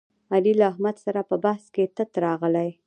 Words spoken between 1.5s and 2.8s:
کې تت راغلی.